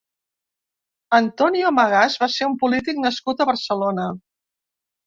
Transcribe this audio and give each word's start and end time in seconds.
Antonio 1.17 1.73
Magaz 1.81 2.17
va 2.25 2.31
ser 2.39 2.51
un 2.53 2.59
polític 2.65 3.07
nascut 3.07 3.47
a 3.47 3.51
Barcelona. 3.53 4.13